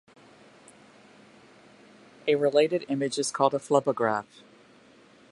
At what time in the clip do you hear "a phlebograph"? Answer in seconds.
3.53-4.39